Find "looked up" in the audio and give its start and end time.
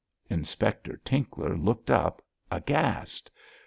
1.55-2.23